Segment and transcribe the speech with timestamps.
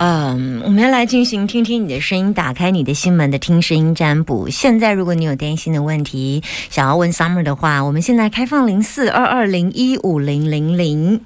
[0.00, 4.48] 嗯，我们要来进行听听你的声音，打开你的心门的听声音占卜。
[4.48, 6.40] 现在，如果你有担心的问题，
[6.70, 11.20] 想要问 Summer 的话，我们现在开放零四二二零一五零零零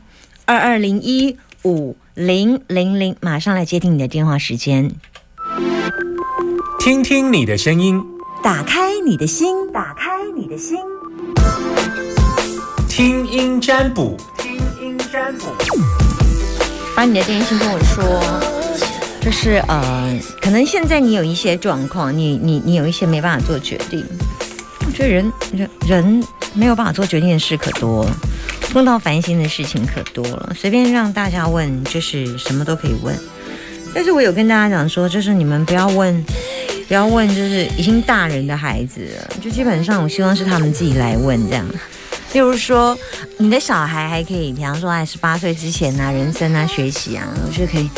[0.46, 4.90] 二二零一五零零零，马上来接听你的电话时间。
[6.80, 8.02] 听听你的声音，
[8.42, 10.78] 打开你的心，打开你的心，
[12.88, 15.44] 听音占卜，听音占卜，
[16.96, 18.51] 把你的担心跟我说。
[19.22, 24.04] 就是呃，可能现在你有一些状况，你你你有一些没办法做决定。
[24.84, 26.24] 我觉得人人人
[26.54, 28.04] 没有办法做决定的事可多，
[28.72, 30.52] 碰到烦心的事情可多了。
[30.58, 33.16] 随便让大家问，就是什么都可以问。
[33.94, 36.24] 但是我有跟大家讲说，就是你们不要问，
[36.88, 39.06] 不要问，就是已经大人的孩子，
[39.40, 41.64] 就基本上我希望是他们自己来问这样。
[42.32, 42.98] 例如说，
[43.38, 47.88] 你的小孩还可以，比方说在十八岁之前啊，人生啊，学习啊，我觉得可以。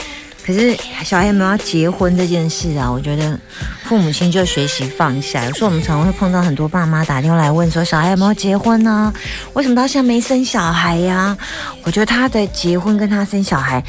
[0.45, 2.91] 可是小孩有没有要结婚这件事啊？
[2.91, 3.39] 我觉得
[3.85, 5.45] 父母亲就学习放下。
[5.47, 9.13] 有时候我们常常会碰到很多爸妈打电话来问说，小孩有没有结婚呢？
[9.55, 11.37] 为什么到现在没生小孩呀？
[11.85, 13.83] 我觉得他的结婚跟他生小孩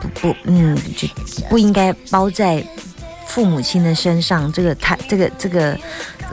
[0.00, 1.08] 不不嗯，就
[1.48, 2.62] 不应该包在
[3.26, 4.52] 父母亲的身上。
[4.52, 5.78] 这个他这个这个。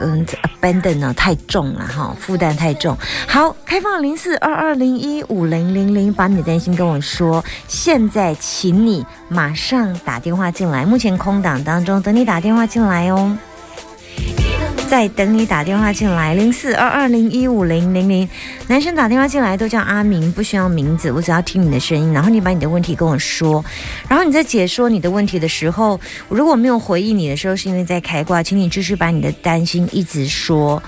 [0.00, 0.26] 嗯
[0.60, 2.96] ，abandon 呢太重了哈，负担太重。
[3.28, 7.44] 好，开放零四二二零一五零零零，把你的担心跟我说。
[7.68, 13.36] 现在，请你马上打电话进来，目前空档当中，等你打电话进来哦。
[14.90, 18.28] 在等你打电话进来，零四二二零一五零零零，
[18.66, 23.64] 男生打电话进来都叫阿明，不需要名字，我只要听你的声音，然后你把你的问题跟我说，
[24.08, 30.82] 然后你在解说你的问题的时候，如果没有回应你的时候，是因为在开挂，请你继续把你的担心一直说，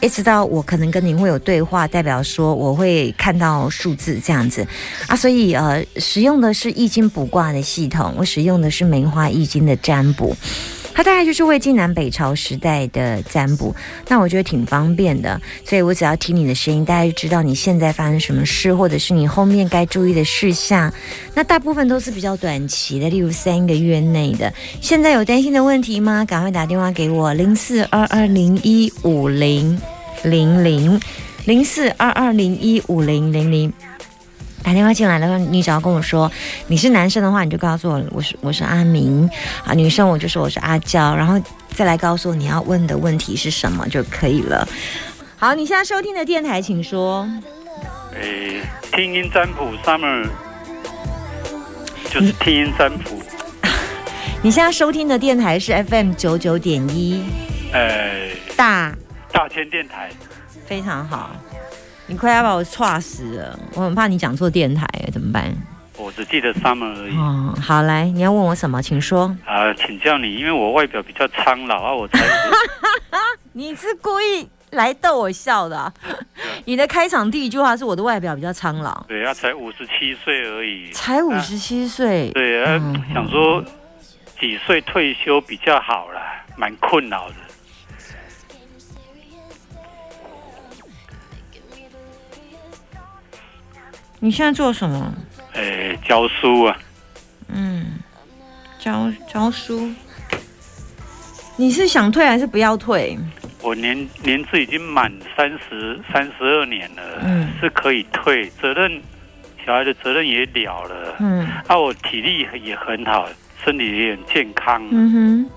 [0.00, 4.64] 一直到我可能跟您会有对话，代表说我会看到数字这样子。
[5.08, 10.36] 啊，所以呃，使用的是易经卜卦的系统，我使用的是梅花易经的占卜。
[10.98, 13.72] 它大概就是魏晋南北朝时代的占卜，
[14.08, 20.92] 那我觉得挺方便的，所以我只要听你的声音，大家就知道你现在发生什么事，或者是你后面该注意的事项。
[21.34, 24.52] 那大部分都是比较短期的，例如三个月内的。
[24.80, 26.24] 现在有担心的问题吗？
[26.24, 29.80] 赶快打电话给我，零四二二零一五零
[30.24, 31.00] 零零
[31.44, 33.72] 零四二二零一五零零零。
[34.68, 36.30] 打电话进来的话，你只要跟我说
[36.66, 39.26] 你是男生的话，你就告诉我我是我是阿明
[39.64, 41.40] 啊，女生我就说我是阿娇，然后
[41.70, 44.68] 再来告诉我你要问的问题是什么就可以了。
[45.40, 47.26] 好，你现在收听的电台，请说。
[48.20, 48.60] 诶，
[48.92, 50.26] 听音占卜，Summer，
[52.10, 53.18] 就是听音占卜。
[54.44, 57.24] 你现在收听的电台是 FM 九九点一，
[57.72, 58.94] 呃，大
[59.32, 60.10] 大千电台，
[60.66, 61.30] 非常好。
[62.10, 65.54] 你快要把我岔死了，我很怕你讲错电台，怎么办？
[65.98, 67.14] 我只记得 summer 而已。
[67.14, 69.24] 哦，好来，你要问我什么，请说。
[69.44, 72.24] 啊，请教你，因为我外表比较苍老啊，我才。
[73.52, 75.92] 你是故意来逗我笑的？
[76.64, 79.04] 你的开场第一句话是我的外表比较苍老。
[79.06, 80.90] 对啊，才五十七岁而已。
[80.92, 82.30] 才五十七岁。
[82.30, 82.80] 对啊，
[83.12, 83.62] 想说
[84.40, 87.34] 几岁退休比较好啦，蛮困扰的。
[94.20, 95.14] 你现在做什么？
[95.54, 96.76] 诶，教书啊。
[97.48, 97.86] 嗯，
[98.78, 99.88] 教教书。
[101.56, 103.18] 你是想退还是不要退？
[103.62, 108.48] 我年年资已经满三十三十二年了，嗯，是可以退。
[108.60, 109.00] 责任
[109.64, 113.28] 小孩的责任也了了，嗯，啊，我体力也很好，
[113.64, 114.82] 身体也很健康。
[114.90, 115.50] 嗯哼。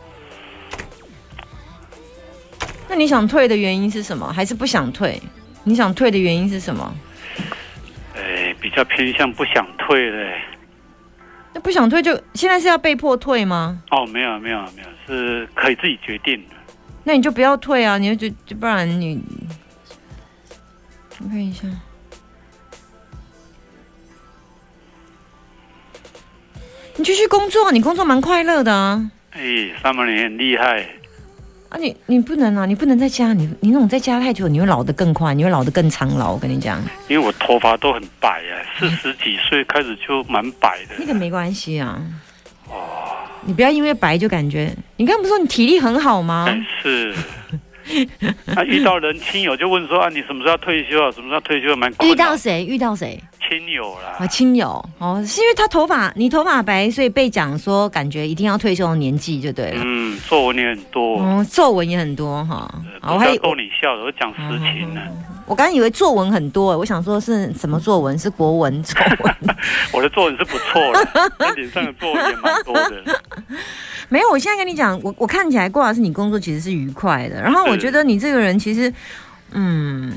[2.89, 4.31] 那你想退的原因是什么？
[4.33, 5.21] 还是不想退？
[5.63, 6.94] 你想退的原因是什么？
[8.71, 10.41] 比较偏向不想退嘞，
[11.53, 13.83] 那不想退就现在是要被迫退吗？
[13.91, 16.55] 哦，没有没有没有，是可以自己决定的。
[17.03, 17.97] 那你就不要退啊！
[17.97, 19.21] 你就就不然你，
[21.19, 21.67] 我看一下，
[26.95, 29.12] 你继续工作，你工作蛮快乐的啊。
[29.31, 30.88] 哎，上半年很厉害。
[31.71, 36.33] 啊，你你不能啊，你不能在家，你你那种在家太久，你会老得更快，你会老得更苍老。
[36.33, 40.95] 我跟你讲，因为我头发都很白啊，四十几岁开始就蛮白的。
[41.00, 41.97] 那个没关系啊，
[42.68, 43.15] 哦，
[43.45, 46.45] 你不要因为白就感觉，你刚不是说你体力很好吗？
[46.83, 47.15] 是，
[48.53, 51.09] 啊遇到人亲友就问说啊，你什么时候退休啊？
[51.09, 51.74] 什么时候退休？
[51.77, 52.65] 蛮遇到谁？
[52.65, 53.17] 遇到谁？
[53.51, 54.15] 亲友啦。
[54.18, 59.81] 啊，亲友哦，是因为他头发你头发白，所以被讲说感觉一定要退休的年纪就对了。
[59.83, 61.19] 嗯，皱纹也很多。
[61.19, 62.74] 嗯，皱纹也很多哈。
[63.01, 65.01] 我还逗你笑的，我讲实情呢。
[65.45, 68.18] 我刚以为作文很多，我想说是什么作文？
[68.18, 69.36] 是国文作文。
[69.92, 73.21] 我的作文是不错的， 脸上的作文也蛮多的。
[74.07, 77.42] 没有，我现在跟你讲，我我看起来过的是你工作其实是愉快的。
[77.42, 78.94] 然后我觉得你这个人其实，
[79.51, 80.13] 嗯，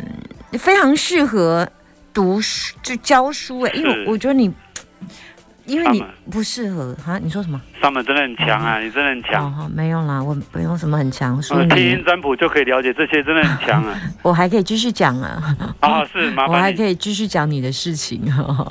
[0.52, 1.69] 非常适合
[2.14, 4.50] 读书就教书哎，因为我觉得你。
[5.66, 7.19] 因为你不适合啊！
[7.22, 7.58] 你说什么？
[7.81, 8.78] 上门真的很强啊！
[8.81, 9.46] 你真的很强。
[9.46, 11.43] 哦没有啦，我不用什么很强。
[11.43, 13.99] 说听音占卜就可以了解这些，真的很强啊！
[14.20, 15.56] 我还可以继续讲啊！
[15.81, 18.20] 啊，是 麻烦我还可以继续讲你的事情。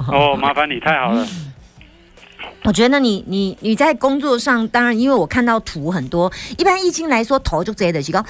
[0.07, 1.28] 哦，麻烦你太好了。
[2.66, 6.31] 我觉得你你你在工作上，当然因为我看到图很多。
[6.60, 8.24] 一般易经来说，头就直接的几个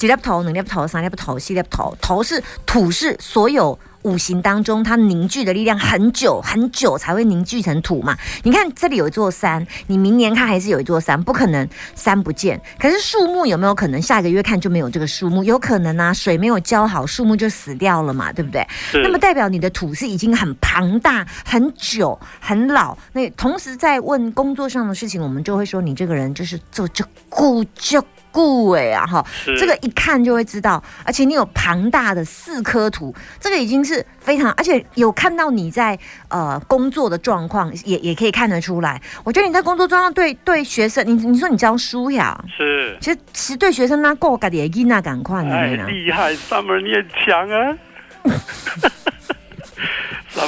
[0.00, 1.94] 几粒头，两粒头，三粒头，四粒头。
[2.00, 3.78] 头是土，是所有。
[4.02, 8.16] 五行当中，它凝聚的力量很久很久才会凝聚成土嘛？
[8.44, 12.58] 你看这里有一座山，你明年看还是有一座山，不可能山不见。
[12.78, 15.44] 可是树木有没有可能下个月看就没有这个树木？
[15.44, 18.66] 有可能啊，水没有浇好，树木就死掉了嘛，对不对？
[19.02, 22.96] 那么代表你的土是已经很庞大、很久、很老。
[23.12, 28.02] 那同时在问工作上的事情，我们就会说你这个人就是做就固就。
[28.30, 29.24] 固哎啊哈，
[29.58, 35.98] 这个一看就会知道，而且你有庞大的四颗图，这个已经是非常，而且有看到你在
[36.28, 39.00] 呃工作的状况，也也可以看得出来。
[39.24, 47.76] 我觉得你在工作状况对对学生，你你说你教书呀，是，其实其实对学生那够个的，伊那赶快，哎，厉害，summer 你很强啊。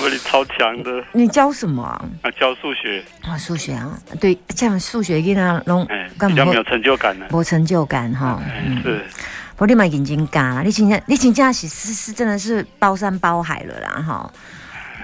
[0.03, 2.05] 萨布里超强的，你教什么啊？
[2.39, 3.03] 教数学。
[3.23, 5.87] 啊，数学啊，对，这样数学给他弄，
[6.19, 8.43] 比较没有成就感呢，没成就感哈。
[8.83, 9.05] 是，
[9.59, 14.33] 我立马眼睛干，你请假你请假是是是真的是包山包海了啦哈，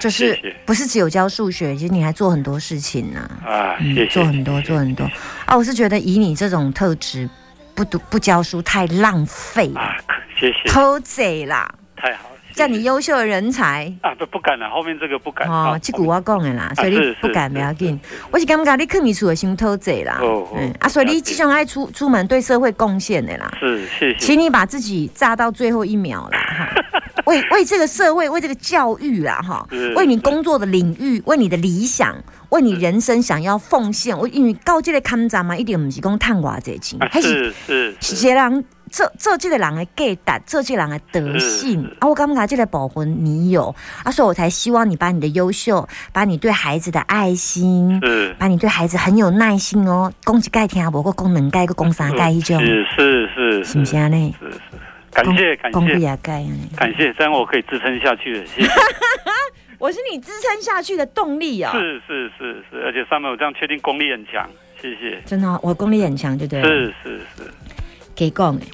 [0.01, 3.21] 就是不是只有教数学，其实你还做很多事情呢。
[3.45, 5.09] 啊，谢谢，做很多做很多。
[5.45, 7.29] 啊，我是觉得以你这种特质，
[7.73, 9.71] 不读不教书太浪费。
[9.75, 9.95] 啊，
[10.37, 12.25] 谢谢，偷贼啦，太好。
[12.55, 17.99] 叫你优秀的人才啊，不不敢了，后面这个不敢哦，这句我讲的啦，所以你不敢不要紧。
[18.31, 32.15] 我是感觉你去秘书的心偷贼啦，嗯啊，所以你即将爱出出门对社会贡献的啦，是谢谢，请你把自己炸到最后一秒啦，哈，为为这个社会，为这个教育啦，哈，为你工作的领域，为你的理想，
[32.49, 34.17] 为你人生想要奉献。
[34.17, 38.63] 我因为高阶的看展嘛，一点不是讲探话这钱，还是是是这样。
[38.89, 42.07] 做做这个人的价值，做这个人的德性啊！
[42.07, 48.01] 我刚刚这个保魂你有，啊，所以我才希望你把你的优秀，把你对孩子的爱心，
[48.37, 50.11] 把你对孩子很有耐心哦。
[50.25, 54.07] 攻击盖听啊，不过功能盖个攻三盖一种，是是是，是不是啊？
[54.07, 54.35] 呢？
[54.39, 54.59] 是是，
[55.11, 56.45] 感谢感谢，功也盖
[56.75, 58.45] 感谢，这样我可以支撑下去的。
[58.45, 58.69] 谢谢，
[59.79, 61.71] 我是你支撑下去的动力啊！
[61.73, 64.47] 是是是是，而且上面我这样确定功力很强，
[64.81, 65.21] 谢谢。
[65.25, 66.61] 真的，我功力很强，对不对？
[66.61, 67.43] 是是是。
[68.19, 68.67] 给讲诶，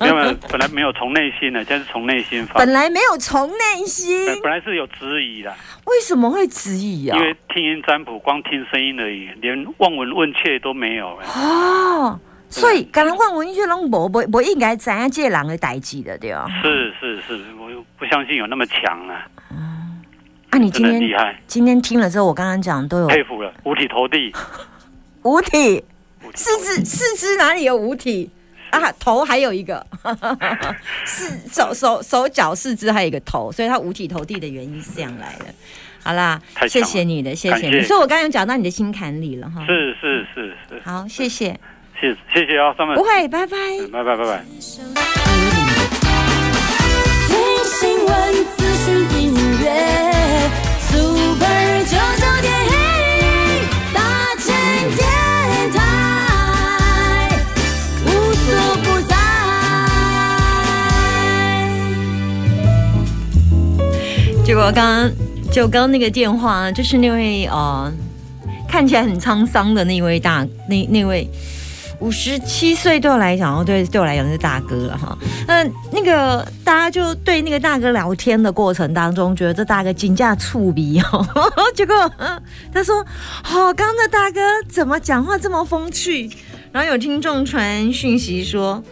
[0.00, 2.54] 没有，本来没有从内心的，现在是从内心发。
[2.54, 5.54] 本来没有从内心，本来是有质疑的。
[5.84, 7.18] 为什么会质疑啊？
[7.18, 11.18] 因为听音占卜，光听声音而已，连望闻问切都没有。
[11.34, 12.18] 哦，
[12.48, 16.46] 所以刚刚望闻问切拢无，不不应该知影这人的代志的，对吧？
[16.62, 17.68] 是是是，我
[17.98, 19.26] 不相信有那么强啊。
[19.50, 20.02] 嗯，
[20.48, 24.32] 啊，你今天厉害，今天听了之后，我刚刚讲都有佩服了，五体投地，
[25.24, 25.84] 五体，
[26.34, 28.30] 四肢四肢哪里有五体？
[28.80, 29.84] 啊，头还有一个，
[31.04, 35.46] 四手手手脚四肢还有一个头，所以他五体投地的原因是这样来的。
[36.02, 37.82] 好啦，谢谢你的，谢谢你。
[37.82, 39.64] 所以我刚刚讲到你的心坎里了哈。
[39.66, 40.80] 是是是是。
[40.84, 41.58] 好，谢谢。
[42.00, 43.56] 谢谢谢啊，上面不会，拜拜，
[43.90, 44.44] 拜拜拜拜。
[64.62, 65.10] 果刚刚
[65.52, 67.92] 就刚刚那个电话，就是那位呃
[68.68, 71.28] 看起来很沧桑的那位大那那位
[72.00, 75.16] 五十七岁对我来讲，哦对对我来讲是大哥了哈。
[75.46, 81.26] 那，那个大家就对那个大哥聊天的过程当中，觉得这大哥金价触鼻哦。
[81.74, 81.94] 结果
[82.72, 83.04] 他说
[83.42, 86.30] ：“好，刚的大哥怎么讲话这么风趣？”
[86.72, 88.82] 然后有听众传讯息说。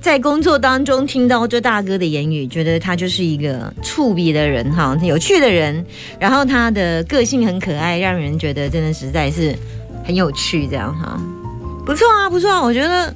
[0.00, 5.84] 在工作当中听到这大哥的言语，觉得他就是一个触鼻的人哈，有趣的人，
[6.18, 9.54] 然后他的个性很可爱，让人觉得真的实在是
[10.04, 11.20] 很有趣，这样哈，
[11.84, 13.12] 不错啊，不错啊，我觉得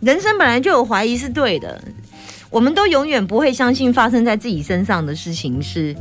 [0.00, 1.80] 人生本来就有怀疑是对的，
[2.50, 5.94] 我们都永远不会相信发生在自己身上的事情是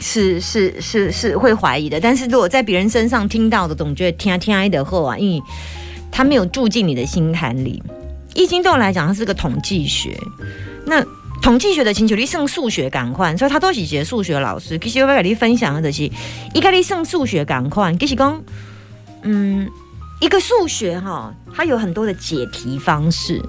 [0.00, 2.00] 是是是是会怀疑的。
[2.00, 5.42] 但是如果在别人身上听到的，总觉得天天哀的后啊，因为
[6.10, 7.82] 他没有住进你的心坎里。
[8.36, 10.16] 易经对我来讲，它是个统计学。
[10.84, 11.04] 那
[11.42, 14.78] 统计学的请求力胜数学赶快，所以他都是学数学老师。
[14.78, 16.10] 其实我要跟你分享的就是，
[16.54, 18.42] 一个你胜数学赶快，其实讲，
[19.22, 19.68] 嗯，
[20.20, 23.40] 一个数学哈，它有很多的解题方式，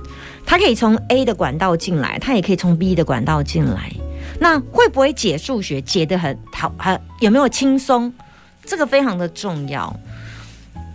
[0.45, 3.91] 它可以从 A 的管道进来，它也可以从 B 的管道进来。
[4.39, 6.73] 那会不会解数学解得很好？
[6.77, 8.13] 还有没有轻松？
[8.65, 9.95] 这个非常的重要。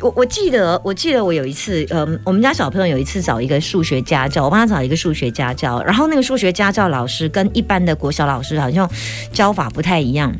[0.02, 8.90] 我我记得，我记得我有一次，呃，我们家小朋友有一次找一个数学家教，我帮他找一个数学家教，然后那个数学家教老师跟一般的国小老师好像
[9.32, 10.34] 教法不太一样。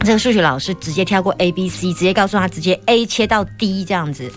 [0.00, 4.30] 这个数学老师直接跳过 A、B、C，直接告诉他直接 A 切到 D 这样子，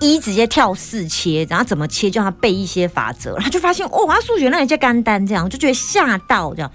[0.00, 6.70] 一直接跳四切，然后怎么切，叫他背一些法则，他就发现哦，他数学那人家干单，这样就觉得吓到这样。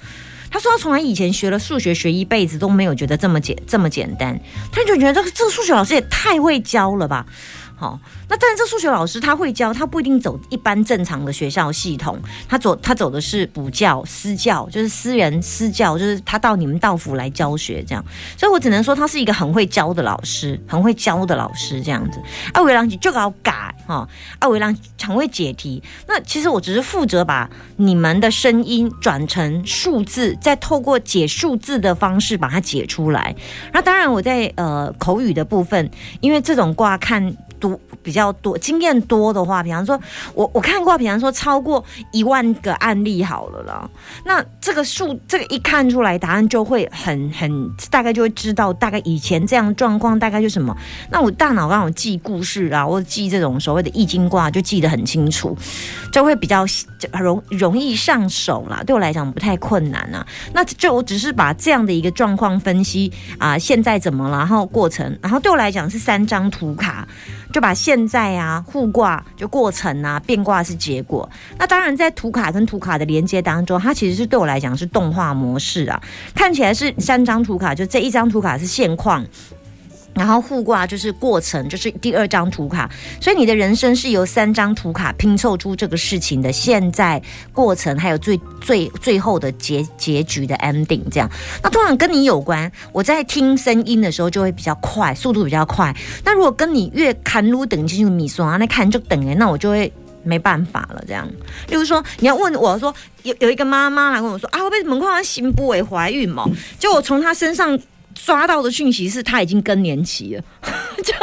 [0.52, 4.38] 他说他从来以前学了数学，学一辈子都没有觉得这么简这么简单，
[4.72, 7.26] 他就觉得这个这个数学老师也太会教了吧。
[7.82, 12.16] 好，那但是这数学老师他会教，他不一定走一般正常的学校系统，
[12.48, 18.06] 他走他走的是补教私教，就是私人私教，就是他到你们道府来教学这样，
[18.38, 22.22] 所以我只能说他是一个很会教的老师，很会教的老师这样子。
[22.54, 24.08] 阿维郎就要改哈，
[24.38, 33.36] 阿维郎常会解题，那其实我只是负责把你们的声音转成数字，再透过解数字的方式把它解出来。
[33.74, 37.36] 那当然我在呃口语的部分，因为这种卦看。
[37.62, 39.98] 多比较多经验多的话，比方说，
[40.34, 43.90] 我我看过，比方说超过一万个案例好了啦。
[44.26, 50.76] 那这个数，这个一看出来，答案就会很很大概就会知道，大概以前这样状况大概就什么。
[51.12, 55.56] 那我大脑刚好记故事啊，或者记这种所谓的易经卦，就记得很清楚，
[56.12, 56.66] 就会比较
[57.20, 58.82] 容容易上手啦。
[58.84, 60.26] 对我来讲不太困难啊。
[60.54, 67.08] 那就我只是把这样的一个状况分析啊，现在怎么了，然后过程，然后对我来讲是三张图卡。
[67.52, 76.02] 就把现在啊互挂就过程啊变卦是结果，那当然在图卡跟图卡的连接当中，它其实是对我来讲是动画模式啊，
[76.34, 79.26] 看起来是三张图卡，就这一张图卡是现况。
[80.14, 82.90] 然后互卦就是过程，就是第二张图卡，
[83.22, 87.22] 所以你的人生是由三张图卡拼凑出这个事情的现在
[87.54, 91.30] 过程，还有最最最后的结结局的 ending 这样。
[91.64, 95.96] 那通常跟你有关，我在听声音的时候就会比较快，速度比较快。
[96.26, 99.92] 那如果跟你越看路等进去米说啊，那看就等哎，那我就会
[100.24, 101.26] 没办法了这样。
[101.70, 106.46] 例如说，你要问我说，有有一个妈妈来问我说啊，我被门框心部为怀孕嘛？
[106.78, 107.80] 就我从她身上。
[108.14, 110.44] 抓到的讯息是他已经更年期了，
[111.04, 111.14] 就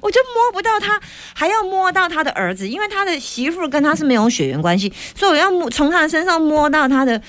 [0.00, 0.98] 我就摸不到他，
[1.34, 7.20] 还要摸到他的儿子，因为他的媳妇跟他是没有血缘关系，所以我要摸从他的身上摸到他的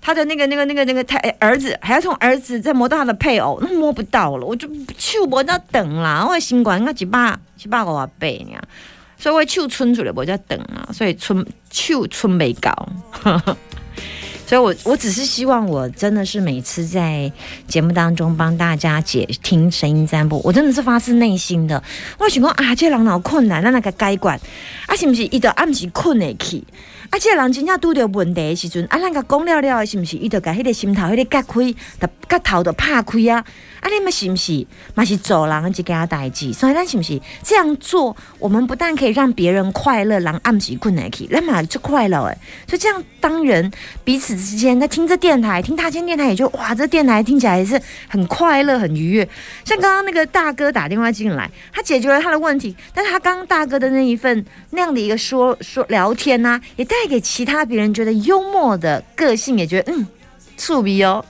[0.00, 8.60] 他的那个那个那个那个他儿子，还要从儿子再摸到他的配偶，那摸不到了，我就手摸到等啦，我新冠应该几百几百个倍呢，
[9.18, 12.88] 所以我手春出来我就等啊，所以春手春没搞。
[14.50, 17.30] 所以，我我只是希望，我真的是每次在
[17.68, 21.80] 节目当中帮大家解听声音占卜，我真的是发自内心的。
[22.18, 24.36] 我想讲啊，这人脑困难，那那个该管
[24.88, 26.64] 啊，是不是伊就暗时困的去？
[27.10, 33.44] 啊，这人真正拄着问题的时阵，啊，咱个讲了了，是不是伊就甲迄个心头、迄个结开，的头就拍开啊？
[33.80, 34.64] 啊，你们是不是
[34.94, 36.52] 嘛是做人一件代志？
[36.52, 38.16] 所以咱是不是这样做？
[38.38, 42.38] 我们不但可以让别人快乐，让暗时困难去，咱嘛就快乐诶。
[42.68, 43.68] 所以这样当人
[44.04, 49.28] 彼此之间在听这电台，听他听电台，也就哇，这电台听起来也是很快乐、很愉悦。
[49.64, 56.99] 像刚刚那个大哥打电话进来，他解决了他的问题，但是他刚刚大哥的那一份那样的一个说说聊天呐，也带。
[57.00, 60.06] 带给其他别人觉得幽默的个性，也觉得嗯，
[60.58, 61.24] 触鼻哦，